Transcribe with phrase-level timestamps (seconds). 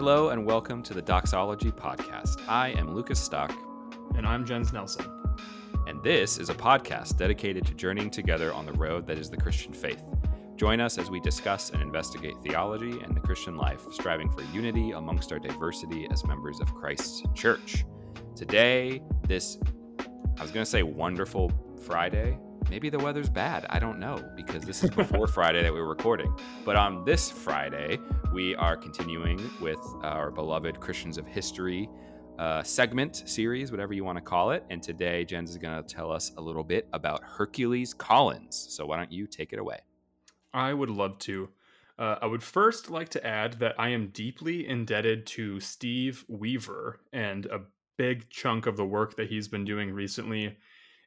[0.00, 2.40] Hello and welcome to the Doxology Podcast.
[2.48, 3.52] I am Lucas Stock.
[4.16, 5.04] And I'm Jens Nelson.
[5.86, 9.36] And this is a podcast dedicated to journeying together on the road that is the
[9.36, 10.02] Christian faith.
[10.56, 14.92] Join us as we discuss and investigate theology and the Christian life, striving for unity
[14.92, 17.84] amongst our diversity as members of Christ's church.
[18.34, 19.58] Today, this,
[20.38, 22.38] I was going to say wonderful Friday,
[22.68, 23.66] maybe the weather's bad.
[23.70, 26.34] I don't know because this is before Friday that we're recording.
[26.64, 27.98] But on this Friday,
[28.32, 31.88] we are continuing with our beloved Christians of History
[32.38, 34.64] uh, segment series, whatever you want to call it.
[34.70, 38.66] And today, Jens is going to tell us a little bit about Hercules Collins.
[38.70, 39.78] So why don't you take it away?
[40.52, 41.50] I would love to.
[41.98, 47.00] Uh, I would first like to add that I am deeply indebted to Steve Weaver
[47.12, 47.60] and a
[47.98, 50.56] big chunk of the work that he's been doing recently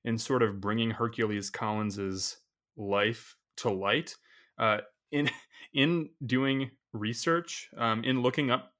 [0.05, 2.37] in sort of bringing Hercules Collins's
[2.77, 4.15] life to light.
[4.57, 4.79] Uh,
[5.11, 5.29] in
[5.73, 8.73] in doing research, um, in looking up,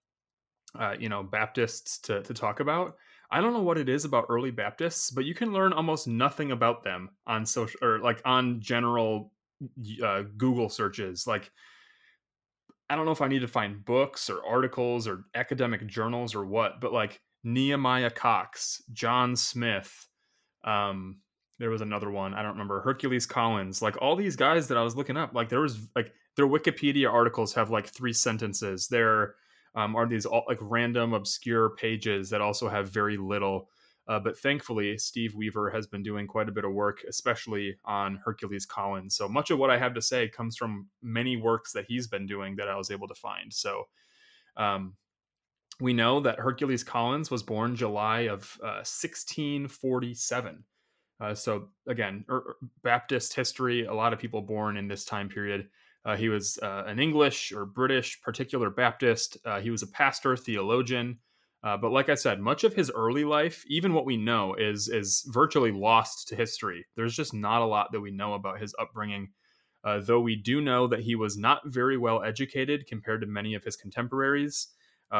[0.78, 2.95] uh, you know, Baptists to to talk about.
[3.31, 6.52] I don't know what it is about early Baptists, but you can learn almost nothing
[6.52, 9.31] about them on social or like on general
[10.03, 11.26] uh, Google searches.
[11.26, 11.52] Like,
[12.89, 16.45] I don't know if I need to find books or articles or academic journals or
[16.45, 20.08] what, but like Nehemiah Cox, John Smyth,
[20.64, 21.17] um,
[21.59, 22.81] there was another one I don't remember.
[22.81, 26.14] Hercules Collins, like all these guys that I was looking up, like there was like
[26.36, 28.88] their Wikipedia articles have like three sentences.
[28.88, 29.36] There
[29.75, 33.70] um, are these all like random obscure pages that also have very little.
[34.08, 38.20] Uh, but thankfully, Steve Weaver has been doing quite a bit of work, especially on
[38.25, 39.16] Hercules Collins.
[39.16, 42.25] So much of what I have to say comes from many works that he's been
[42.25, 43.53] doing that I was able to find.
[43.53, 43.88] So
[44.58, 44.95] um,
[45.84, 50.64] we know that Hercules Collins was born July of uh, 1647.
[51.20, 55.28] Uh, so again, er, er, Baptist history, a lot of people born in this time
[55.28, 55.67] period.
[56.05, 59.36] Uh, he was uh, an English or British particular Baptist.
[59.44, 61.20] Uh, he was a pastor, theologian.
[61.64, 64.88] Uh, but like I said, much of his early life, even what we know, is
[64.88, 66.86] is virtually lost to history.
[66.95, 69.32] There's just not a lot that we know about his upbringing.
[69.83, 73.65] Though we do know that he was not very well educated compared to many of
[73.65, 74.70] his contemporaries.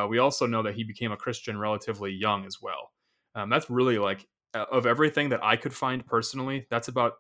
[0.10, 2.92] We also know that he became a Christian relatively young as well.
[3.36, 7.14] Um, that's really like uh, of everything that I could find personally, that's about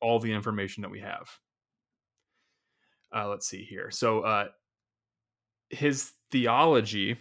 [0.00, 1.28] all the information that we have.
[3.14, 3.90] Uh, let's see here.
[3.90, 4.46] So uh,
[5.70, 7.16] his theology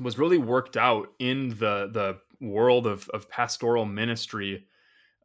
[0.00, 4.66] was really worked out in the the world of, of pastoral ministry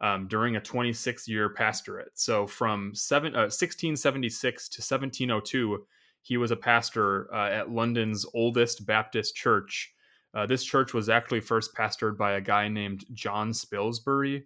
[0.02, 2.12] um, during a 26 year pastorate.
[2.14, 5.86] So from seven, uh, 1676 to 1702,
[6.30, 9.94] he was a pastor uh, at London's oldest Baptist church
[10.34, 14.44] uh, this church was actually first pastored by a guy named John Spilsbury,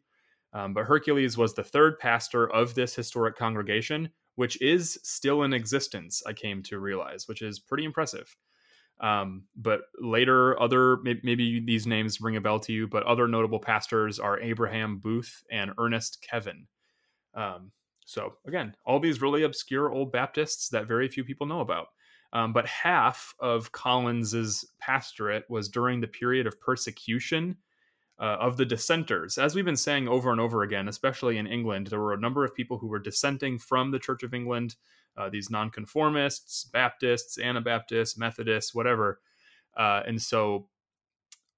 [0.54, 5.54] um, but Hercules was the third pastor of this historic congregation, which is still in
[5.54, 8.36] existence, I came to realize, which is pretty impressive.
[9.00, 13.60] Um, but later, other maybe these names ring a bell to you, but other notable
[13.60, 16.68] pastors are Abraham Booth and Ernest Kevan.
[17.34, 17.72] Um,
[18.06, 21.88] so, again, all these really obscure old Baptists that very few people know about.
[22.34, 27.58] Um, but half of Collins's pastorate was during the period of persecution
[28.20, 29.38] uh, of the dissenters.
[29.38, 32.44] As we've been saying over and over again, especially in England, there were a number
[32.44, 34.76] of people who were dissenting from the Church of England,
[35.16, 39.20] uh, these nonconformists, Baptists, Anabaptists, Methodists, whatever.
[39.78, 40.68] Uh, and so,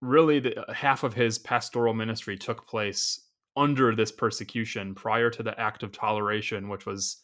[0.02, 3.22] really, the, half of his pastoral ministry took place
[3.56, 7.18] under this persecution prior to the Act of Toleration, which was,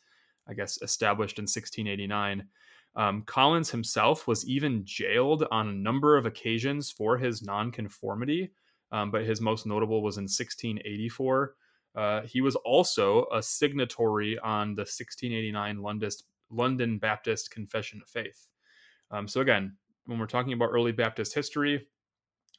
[0.47, 2.47] I guess, established in 1689.
[2.96, 8.52] Um, Collins himself was even jailed on a number of occasions for his nonconformity,
[8.91, 11.56] um, but his most notable was in 1684.
[11.96, 18.47] Uh, he was also a signatory on the 1689 Londist, London Baptist Confession of Faith.
[19.09, 19.75] Um, so, again,
[20.06, 21.88] when we're talking about early Baptist history,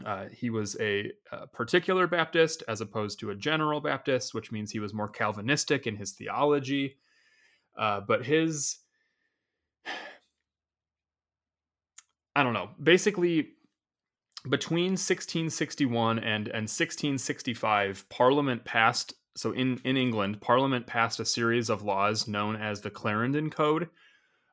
[0.05, 4.71] uh, he was a, a, particular Baptist as opposed to a general Baptist, which means
[4.71, 6.97] he was more Calvinistic in his theology.
[7.77, 8.79] Uh, but his
[12.35, 12.71] I don't know.
[12.83, 13.51] Basically,
[14.49, 19.15] between 1661 and, and 1665, Parliament passed.
[19.37, 23.89] So in, in England, Parliament passed a series of laws known as the Clarendon Code,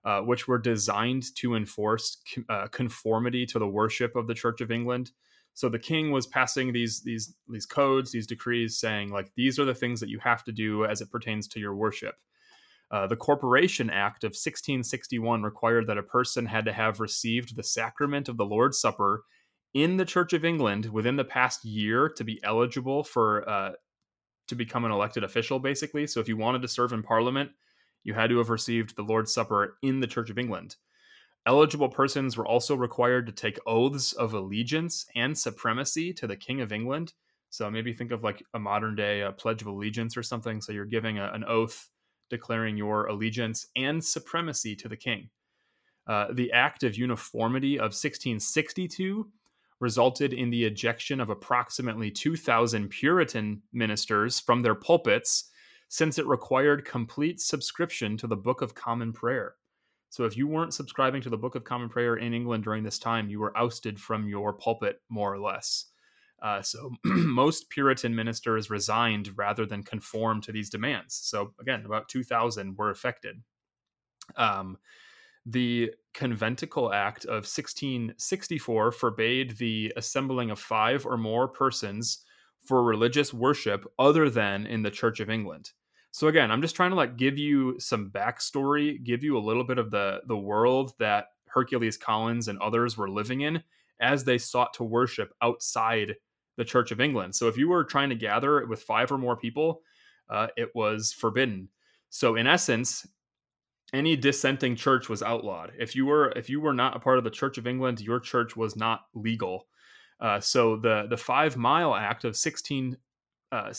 [0.06, 2.18] uh, which were designed to enforce
[2.50, 5.12] uh, conformity to the worship of the Church of England.
[5.54, 9.66] So the king was passing these these these codes, these decrees, saying like these are
[9.66, 12.16] the things that you have to do as it pertains to your worship.
[12.92, 17.64] Uh, the Corporation Act of 1661 required that a person had to have received the
[17.64, 19.24] sacrament of the Lord's Supper
[19.76, 23.72] in the Church of England within the past year to be eligible for uh,
[24.48, 26.08] to become an elected official, basically.
[26.08, 27.52] So if you wanted to serve in Parliament,
[28.04, 30.76] you had to have received the Lord's Supper in the Church of England.
[31.46, 36.62] Eligible persons were also required to take oaths of allegiance and supremacy to the King
[36.62, 37.14] of England.
[37.50, 40.62] So maybe think of like a modern day uh, Pledge of Allegiance or something.
[40.62, 41.90] So you're giving a, an oath
[42.30, 45.30] declaring your allegiance and supremacy to the king.
[46.08, 49.30] Uh, the Act of Uniformity of 1662
[49.80, 55.50] resulted in the ejection of approximately 2,000 Puritan ministers from their pulpits
[55.88, 59.56] since it required complete subscription to the Book of Common Prayer.
[60.10, 63.00] So if you weren't subscribing to the Book of Common Prayer in England during this
[63.00, 65.86] time, you were ousted from your pulpit, more or less.
[66.42, 71.16] Uh, so most Puritan ministers resigned rather than conform to these demands.
[71.16, 73.42] So again, about 2,000 were affected.
[74.36, 74.78] Um,
[75.46, 82.20] the Conventicle Act of 1664 forbade the assembling of five or more persons
[82.66, 85.72] for religious worship other than in the Church of England.
[86.12, 89.64] So again, I'm just trying to like give you some backstory, give you a little
[89.64, 93.64] bit of the the world that Hercules Collins and others were living in
[94.00, 96.16] as they sought to worship outside
[96.58, 97.36] the Church of England.
[97.36, 99.82] So if you were trying to gather with five or more people,
[100.30, 101.70] uh, it was forbidden.
[102.10, 103.08] So in essence,
[103.94, 105.72] any dissenting church was outlawed.
[105.80, 108.20] If you were if you were not a part of the Church of England, your
[108.20, 109.68] church was not legal.
[110.20, 113.00] Uh, so the the Five Mile Act of 1665
[113.52, 113.74] uh,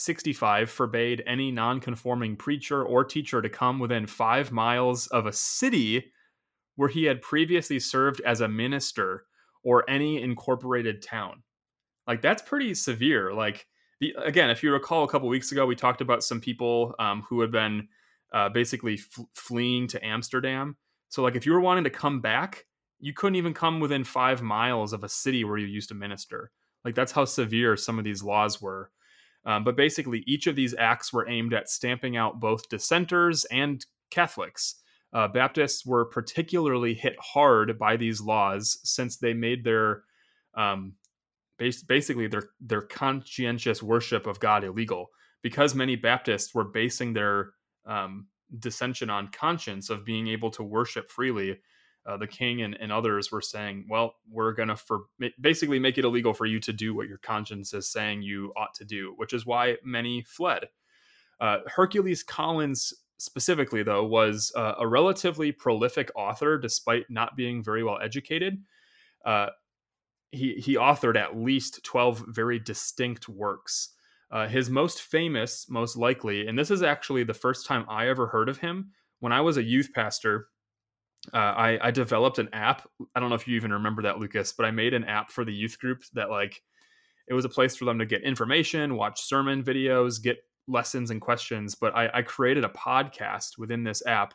[0.65, 6.11] forbade any non-conforming preacher or teacher to come within five miles of a city
[6.75, 9.25] where he had previously served as a minister
[9.63, 11.43] or any incorporated town.
[12.07, 13.33] Like that's pretty severe.
[13.33, 13.67] Like
[13.99, 17.23] the, again, if you recall, a couple weeks ago we talked about some people um,
[17.29, 17.87] who had been
[18.33, 18.99] uh, basically
[19.35, 20.77] fleeing to Amsterdam.
[21.09, 22.65] So, like, if you were wanting to come back,
[22.99, 26.51] you couldn't even come within five miles of a city where you used to minister.
[26.85, 28.91] Like, that's how severe some of these laws were.
[29.45, 33.85] Um, but basically, each of these acts were aimed at stamping out both dissenters and
[34.11, 34.75] Catholics.
[35.13, 40.03] Uh, Baptists were particularly hit hard by these laws since they made their
[40.55, 40.93] um,
[41.57, 45.09] basically their their conscientious worship of God illegal
[45.41, 47.51] because many Baptists were basing their
[47.85, 48.27] um,
[48.59, 51.59] dissension on conscience of being able to worship freely.
[52.05, 55.01] Uh, the king and, and others were saying, well, we're going to for
[55.39, 58.73] basically make it illegal for you to do what your conscience is saying you ought
[58.73, 60.67] to do, which is why many fled.
[61.39, 67.83] Uh, Hercules Collins specifically, though, was uh, a relatively prolific author despite not being very
[67.83, 68.57] well educated.
[69.23, 69.47] Uh,
[70.31, 73.89] he, he authored at least 12 very distinct works.
[74.31, 78.27] Uh, his most famous, most likely, and this is actually the first time I ever
[78.27, 78.91] heard of him.
[79.19, 80.47] When I was a youth pastor,
[81.33, 82.87] uh, I, I developed an app.
[83.15, 85.45] I don't know if you even remember that, Lucas, but I made an app for
[85.45, 86.61] the youth group that like
[87.27, 91.21] it was a place for them to get information, watch sermon videos, get lessons and
[91.21, 91.75] questions.
[91.75, 94.33] But I, I created a podcast within this app,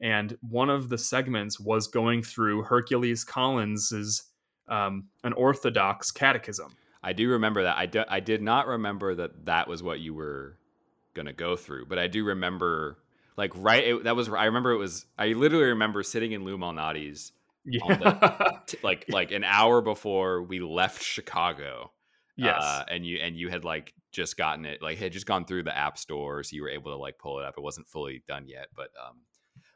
[0.00, 4.24] and one of the segments was going through Hercules Collins's
[4.68, 6.74] um, an Orthodox catechism.
[7.02, 7.76] I do remember that.
[7.76, 10.58] I, do, I did not remember that that was what you were
[11.14, 12.98] going to go through, but I do remember
[13.36, 16.56] like right it, that was I remember it was I literally remember sitting in Lou
[16.58, 17.32] Malnati's
[17.64, 17.80] yeah.
[17.86, 21.92] The, t- like like an hour before we left Chicago.
[22.36, 22.62] Yes.
[22.62, 25.64] Uh, and you and you had like just gotten it like had just gone through
[25.64, 27.54] the app store so you were able to like pull it up.
[27.58, 29.20] It wasn't fully done yet, but um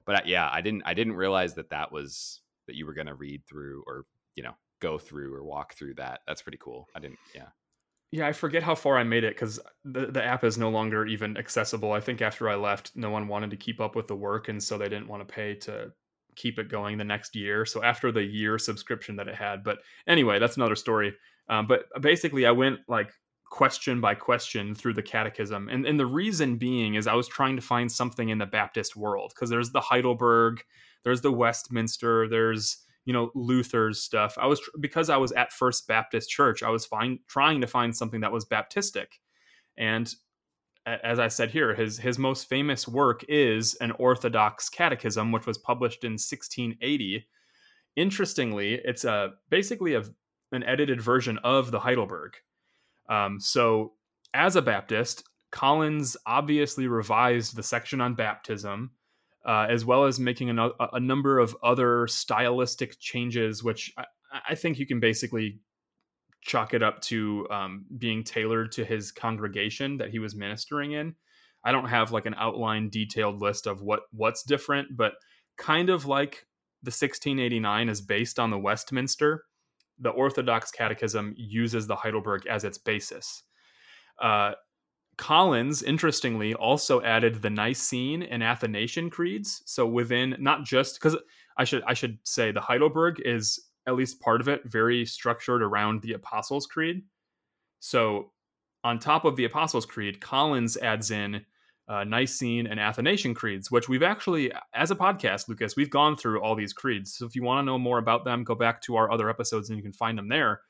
[0.05, 3.07] but uh, yeah, I didn't I didn't realize that that was that you were going
[3.09, 6.21] to read through or you know go through or walk through that.
[6.26, 6.88] That's pretty cool.
[6.95, 7.49] I didn't, yeah.
[8.12, 11.07] Yeah, I forget how far I made it because the, the app is no longer
[11.07, 11.93] even accessible.
[11.93, 14.61] I think after I left, no one wanted to keep up with the work, and
[14.61, 15.93] so they didn't want to pay to
[16.35, 17.64] keep it going the next year.
[17.64, 21.14] So after the year subscription that it had, but anyway, that's another story.
[21.49, 23.12] Um, but basically, I went like
[23.49, 27.55] question by question through the catechism, and and the reason being is I was trying
[27.57, 30.62] to find something in the Baptist world because there's the Heidelberg,
[31.05, 34.37] there's the Westminster, there's you know Luther's stuff.
[34.40, 36.62] I was because I was at First Baptist Church.
[36.62, 39.07] I was find, trying to find something that was Baptistic,
[39.76, 40.12] and
[40.87, 45.59] as I said here, his his most famous work is an Orthodox Catechism, which was
[45.59, 47.26] published in 1680.
[47.97, 50.02] Interestingly, it's a basically a,
[50.52, 52.35] an edited version of the Heidelberg.
[53.09, 53.95] Um, so,
[54.33, 58.92] as a Baptist, Collins obviously revised the section on baptism
[59.44, 64.04] uh, as well as making a, a, number of other stylistic changes, which I,
[64.50, 65.61] I, think you can basically
[66.42, 71.14] chalk it up to um, being tailored to his congregation that he was ministering in.
[71.64, 75.14] I don't have like an outline detailed list of what what's different, but
[75.56, 76.47] kind of like
[76.82, 79.44] the 1689 is based on the Westminster,
[79.99, 83.42] the Orthodox Catechism uses the Heidelberg as its basis.
[84.20, 84.52] Uh,
[85.21, 89.62] Collins, interestingly, also added the Nicene and Athanasian creeds.
[89.67, 91.15] So within not just because
[91.59, 95.62] I should I should say the Heidelberg is at least part of it very structured
[95.62, 97.03] around the Apostles' Creed.
[97.81, 98.33] So
[98.83, 101.45] on top of the Apostles' Creed, Collins adds in
[101.87, 106.41] uh, Nicene and Athanasian creeds, which we've actually, as a podcast, Lucas, we've gone through
[106.41, 107.15] all these creeds.
[107.15, 109.69] So if you want to know more about them, go back to our other episodes
[109.69, 110.62] and you can find them there.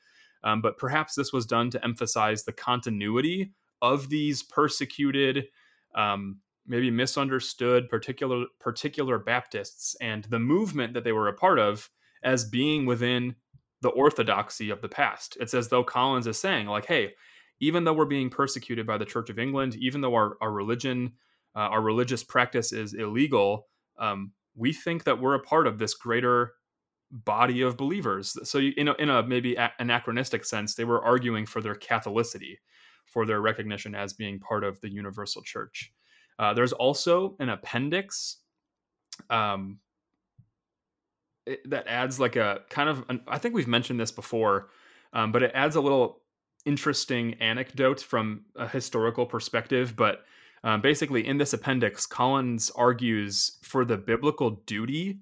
[0.43, 5.47] Um, but perhaps this was done to emphasize the continuity of these persecuted,
[5.95, 11.89] um, maybe misunderstood particular particular Baptists and the movement that they were a part of
[12.23, 13.35] as being within
[13.81, 15.37] the orthodoxy of the past.
[15.39, 17.13] It's as though Collins is saying, like, hey,
[17.59, 21.13] even though we're being persecuted by the Church of England, even though our, our religion,
[21.55, 23.67] uh, our religious practice is illegal,
[23.99, 26.53] um, we think that we're a part of this greater
[27.11, 28.37] body of believers.
[28.49, 32.57] So, in a, in a maybe anachronistic sense, they were arguing for their Catholicity,
[33.11, 35.93] for their recognition as being part of the universal church.
[36.39, 38.37] Uh, there's also an appendix
[39.29, 39.77] um,
[41.45, 44.69] it, that adds like a kind of, an, I think we've mentioned this before,
[45.13, 46.21] um, but it adds a little
[46.65, 50.23] interesting anecdote from a historical perspective, but
[50.63, 55.19] um, basically in this appendix, Collins argues for the biblical duty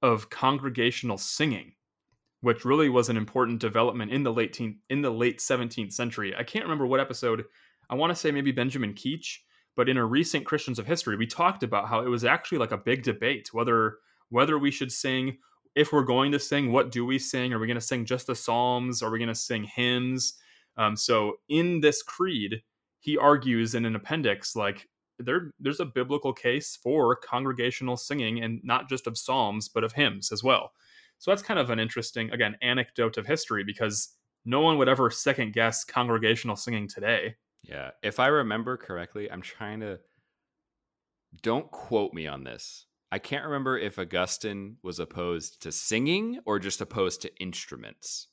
[0.00, 1.72] of congregational singing,
[2.42, 6.34] which really was an important development in the late teen, in the late 17th century.
[6.36, 7.44] I can't remember what episode.
[7.88, 9.38] I want to say maybe Benjamin Keach,
[9.76, 12.72] but in a recent Christians of History, we talked about how it was actually like
[12.72, 13.96] a big debate whether
[14.28, 15.38] whether we should sing
[15.74, 17.52] if we're going to sing, what do we sing?
[17.52, 19.02] Are we going to sing just the Psalms?
[19.02, 20.34] Are we going to sing hymns?
[20.76, 22.62] Um, so in this creed,
[23.00, 28.60] he argues in an appendix like there there's a biblical case for congregational singing and
[28.64, 30.72] not just of psalms but of hymns as well.
[31.22, 35.08] So that's kind of an interesting again anecdote of history because no one would ever
[35.08, 37.36] second guess congregational singing today.
[37.62, 40.00] Yeah, if I remember correctly, I'm trying to
[41.40, 42.86] don't quote me on this.
[43.12, 48.26] I can't remember if Augustine was opposed to singing or just opposed to instruments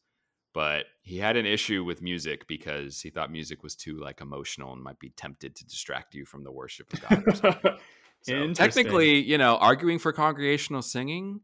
[0.52, 4.74] but he had an issue with music because he thought music was too like emotional
[4.74, 7.78] and might be tempted to distract you from the worship of God.
[8.24, 11.42] so technically, you know, arguing for congregational singing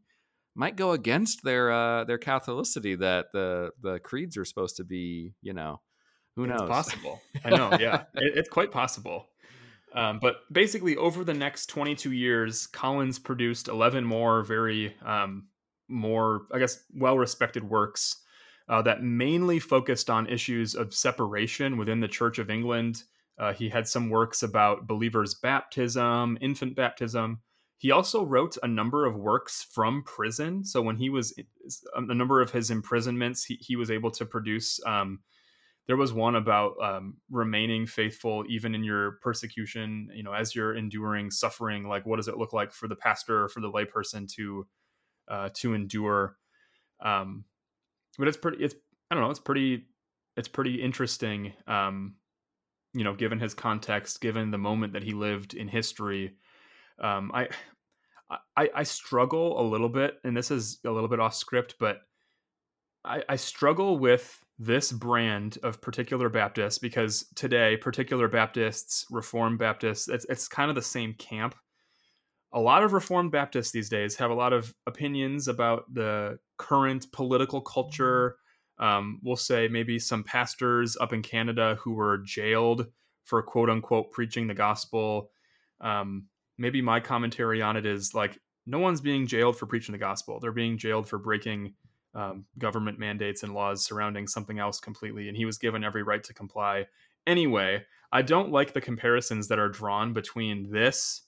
[0.56, 5.34] might go against their uh, their Catholicity that the the creeds are supposed to be,
[5.42, 5.80] you know,
[6.34, 6.68] who it's knows?
[6.68, 7.20] Possible.
[7.44, 7.70] I know.
[7.80, 9.28] Yeah, it, it's quite possible.
[9.94, 15.48] Um, but basically, over the next 22 years, Collins produced 11 more very um,
[15.88, 18.16] more, I guess, well respected works
[18.68, 23.02] uh, that mainly focused on issues of separation within the Church of England.
[23.38, 27.40] Uh, he had some works about believers' baptism, infant baptism.
[27.78, 30.64] He also wrote a number of works from prison.
[30.64, 31.34] So when he was
[31.94, 34.80] a number of his imprisonments, he, he was able to produce.
[34.86, 35.20] Um,
[35.86, 40.08] there was one about um, remaining faithful even in your persecution.
[40.14, 43.44] You know, as you're enduring suffering, like what does it look like for the pastor
[43.44, 44.66] or for the layperson to
[45.28, 46.36] uh, to endure?
[47.00, 47.44] Um,
[48.18, 48.64] but it's pretty.
[48.64, 48.74] It's
[49.10, 49.30] I don't know.
[49.30, 49.84] It's pretty.
[50.36, 51.52] It's pretty interesting.
[51.66, 52.16] Um,
[52.94, 56.36] you know, given his context, given the moment that he lived in history,
[57.00, 57.48] um, I,
[58.56, 61.98] I, I struggle a little bit, and this is a little bit off script, but
[63.04, 70.08] I, I struggle with this brand of particular Baptists because today, particular Baptists, Reformed Baptists,
[70.08, 71.54] it's, it's kind of the same camp.
[72.52, 77.10] A lot of Reformed Baptists these days have a lot of opinions about the current
[77.12, 78.36] political culture.
[78.78, 82.86] Um, we'll say maybe some pastors up in Canada who were jailed
[83.24, 85.30] for quote unquote preaching the gospel.
[85.80, 89.98] Um, maybe my commentary on it is like no one's being jailed for preaching the
[89.98, 90.40] gospel.
[90.40, 91.74] They're being jailed for breaking
[92.14, 95.28] um, government mandates and laws surrounding something else completely.
[95.28, 96.86] And he was given every right to comply.
[97.26, 101.22] Anyway, I don't like the comparisons that are drawn between this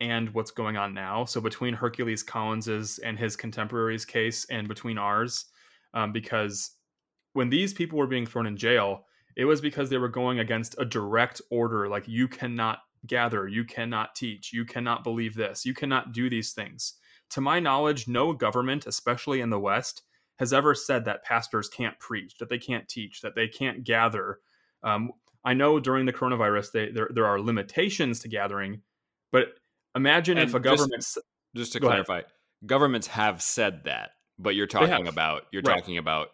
[0.00, 1.24] and what's going on now.
[1.24, 5.46] So between Hercules Collins's and his contemporaries' case, and between ours,
[5.94, 6.72] um, because
[7.32, 9.04] when these people were being thrown in jail,
[9.36, 13.64] it was because they were going against a direct order, like you cannot gather, you
[13.64, 16.94] cannot teach, you cannot believe this, you cannot do these things.
[17.30, 20.02] To my knowledge, no government, especially in the West,
[20.38, 24.40] has ever said that pastors can't preach, that they can't teach, that they can't gather.
[24.82, 25.12] Um,
[25.44, 28.82] I know during the coronavirus, they, there there are limitations to gathering,
[29.32, 29.54] but
[29.94, 31.02] Imagine and if a government.
[31.02, 31.18] Just,
[31.54, 32.30] just to clarify, ahead.
[32.66, 35.76] governments have said that, but you're talking about you're right.
[35.76, 36.28] talking about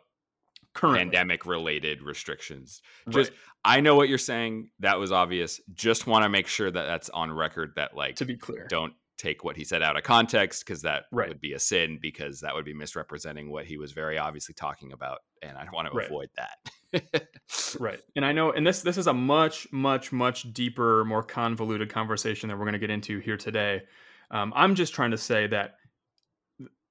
[0.74, 1.00] Currently.
[1.00, 2.80] pandemic related restrictions.
[3.08, 3.38] Just right.
[3.64, 4.70] I know what you're saying.
[4.80, 5.60] That was obvious.
[5.74, 7.72] Just want to make sure that that's on record.
[7.76, 11.04] That like to be clear, don't take what he said out of context because that
[11.12, 11.28] right.
[11.28, 14.92] would be a sin because that would be misrepresenting what he was very obviously talking
[14.92, 16.06] about and i want to right.
[16.06, 17.42] avoid that
[17.78, 21.90] right and i know and this this is a much much much deeper more convoluted
[21.90, 23.82] conversation that we're going to get into here today
[24.30, 25.74] um, i'm just trying to say that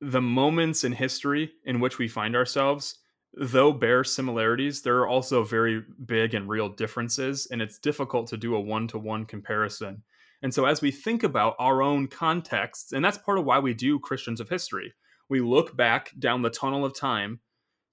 [0.02, 3.00] the moments in history in which we find ourselves,
[3.34, 8.38] though bear similarities, there are also very big and real differences, and it's difficult to
[8.38, 10.04] do a one to one comparison.
[10.42, 13.74] And so, as we think about our own contexts, and that's part of why we
[13.74, 14.94] do Christians of history,
[15.28, 17.40] we look back down the tunnel of time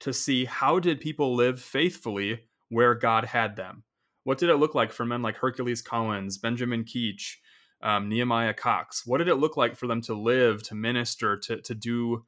[0.01, 3.85] to see how did people live faithfully where God had them.
[4.25, 7.37] What did it look like for men like Hercules Collins, Benjamin Keach,
[7.83, 9.07] um, Nehemiah Cox?
[9.07, 12.25] What did it look like for them to live, to minister, to, to do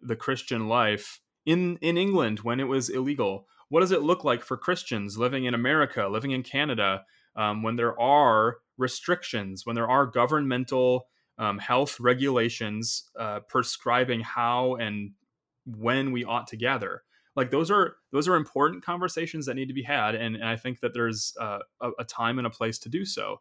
[0.00, 3.46] the Christian life in, in England when it was illegal?
[3.68, 7.76] What does it look like for Christians living in America, living in Canada, um, when
[7.76, 11.06] there are restrictions, when there are governmental
[11.38, 15.12] um, health regulations uh, prescribing how and
[15.64, 17.02] when we ought to gather?
[17.36, 20.56] like those are those are important conversations that need to be had and, and i
[20.56, 23.40] think that there's uh, a, a, time and a place to do so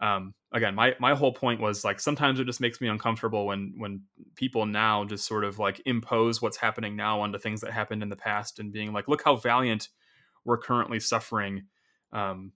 [0.00, 3.74] um, again my my whole point was like sometimes it just makes me uncomfortable when
[3.76, 4.02] when
[4.34, 8.08] people now just sort of like impose what's happening now onto things that happened in
[8.08, 9.88] the past and being like look how valiant
[10.44, 11.64] we're currently suffering
[12.12, 12.52] um,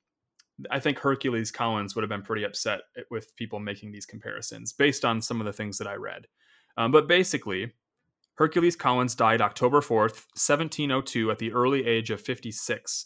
[0.70, 2.80] i think hercules collins would have been pretty upset
[3.11, 6.26] with people making these comparisons based on some of the things that i read
[6.76, 7.73] um, but basically
[8.40, 13.04] Hercules Collins died October 4th, 1702, at the early age of 56.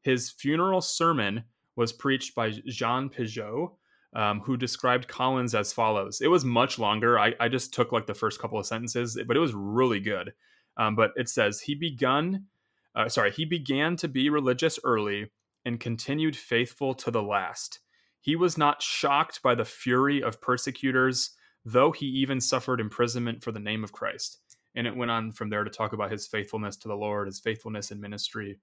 [0.00, 1.44] His funeral sermon
[1.76, 3.70] was preached by John Piggott,
[4.14, 6.20] um, who described Collins as follows.
[6.20, 7.18] It was much longer.
[7.18, 10.34] I, I, just took like the first couple of sentences, but it was really good.
[10.76, 12.46] Um, but it says he begun,
[12.94, 15.30] uh, sorry, he began to be religious early
[15.64, 17.80] and continued faithful to the last.
[18.20, 21.30] He was not shocked by the fury of persecutors,
[21.64, 24.42] though he even suffered imprisonment for the name of Christ
[24.74, 27.40] and it went on from there to talk about his faithfulness to the Lord, his
[27.40, 28.58] faithfulness in ministry.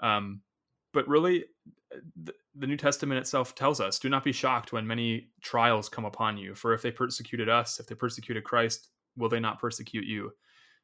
[0.00, 0.40] Um,
[0.94, 1.44] but really,
[2.16, 6.04] the, the New Testament itself tells us do not be shocked when many trials come
[6.04, 6.54] upon you.
[6.54, 10.32] For if they persecuted us, if they persecuted Christ, will they not persecute you?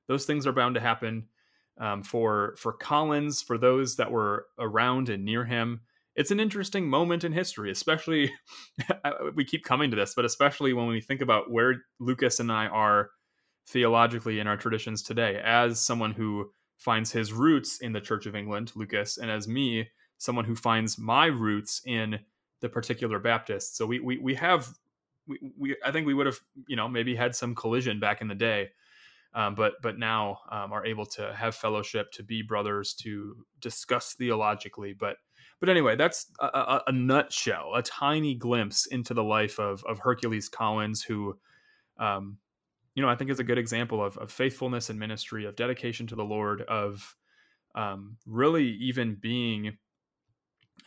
[0.08, 1.26] Those things are bound to happen.
[1.78, 5.80] Um, for for Collins, for those that were around and near him,
[6.14, 7.70] it's an interesting moment in history.
[7.70, 8.30] Especially,
[9.34, 12.66] we keep coming to this, but especially when we think about where Lucas and I
[12.66, 13.10] are
[13.68, 18.34] theologically in our traditions today as someone who finds his roots in the Church of
[18.34, 19.88] England, Lucas, and as me,
[20.20, 22.20] someone who finds my roots in
[22.60, 23.76] the particular Baptist.
[23.76, 24.68] So we we, we have
[25.26, 28.28] we, we I think we would have you know maybe had some collision back in
[28.28, 28.70] the day,
[29.34, 34.14] um, but but now um, are able to have fellowship, to be brothers, to discuss
[34.14, 34.92] theologically.
[34.92, 35.16] But
[35.58, 39.98] but anyway, that's a, a, a nutshell, a tiny glimpse into the life of of
[39.98, 41.36] Hercules Collins, who
[41.98, 42.38] um,
[42.94, 46.06] you know, I think is a good example of, of faithfulness and ministry, of dedication
[46.08, 47.16] to the Lord, of
[47.74, 49.78] um, really even being,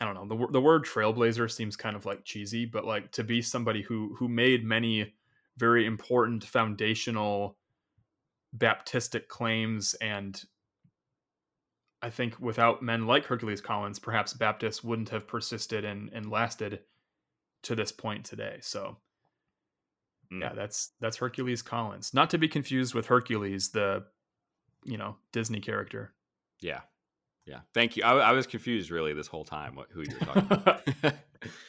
[0.00, 3.24] I don't know, the, the word trailblazer seems kind of like cheesy, but like to
[3.24, 5.14] be somebody who who made many
[5.56, 7.56] very important foundational
[8.56, 10.42] Baptistic claims and
[12.02, 16.80] I think without men like Hercules Collins, perhaps Baptists wouldn't have persisted and, and lasted
[17.62, 18.58] to this point today.
[18.60, 18.98] So
[20.32, 20.40] Mm.
[20.40, 22.14] Yeah, that's that's Hercules Collins.
[22.14, 24.04] Not to be confused with Hercules, the
[24.84, 26.12] you know Disney character.
[26.60, 26.80] Yeah,
[27.46, 27.60] yeah.
[27.72, 28.04] Thank you.
[28.04, 30.82] I, I was confused really this whole time what, who you were talking about.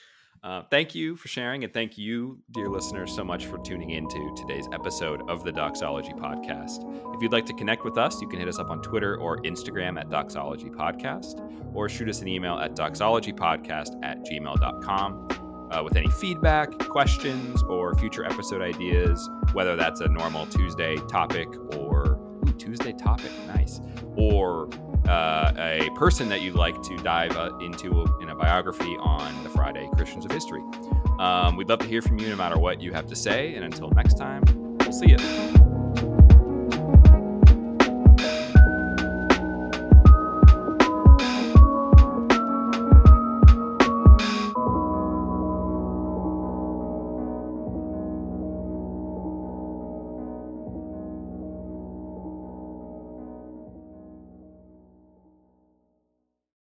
[0.44, 4.34] uh, thank you for sharing, and thank you, dear listeners, so much for tuning into
[4.38, 6.84] today's episode of the Doxology Podcast.
[7.16, 9.38] If you'd like to connect with us, you can hit us up on Twitter or
[9.40, 11.42] Instagram at Doxology Podcast,
[11.74, 15.28] or shoot us an email at doxologypodcast at gmail.com
[15.72, 21.48] uh, with any feedback, questions, or future episode ideas, whether that's a normal Tuesday topic
[21.76, 23.82] or ooh, Tuesday topic, nice,
[24.16, 24.70] or
[25.08, 29.50] uh, a person that you'd like to dive uh, into in a biography on the
[29.50, 30.62] Friday Christians of History.
[31.20, 33.56] Um, we'd love to hear from you no matter what you have to say.
[33.56, 34.44] And until next time,
[34.80, 35.75] we'll see you.